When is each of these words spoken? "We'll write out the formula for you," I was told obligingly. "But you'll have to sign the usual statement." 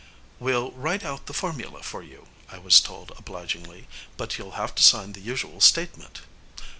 "We'll 0.39 0.71
write 0.71 1.05
out 1.05 1.27
the 1.27 1.31
formula 1.33 1.83
for 1.83 2.01
you," 2.01 2.25
I 2.49 2.57
was 2.57 2.79
told 2.81 3.11
obligingly. 3.17 3.87
"But 4.17 4.35
you'll 4.39 4.53
have 4.57 4.73
to 4.73 4.81
sign 4.83 5.13
the 5.13 5.21
usual 5.21 5.61
statement." 5.61 6.21